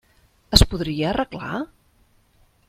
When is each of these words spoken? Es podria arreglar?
Es 0.57 0.63
podria 0.71 1.11
arreglar? 1.11 1.61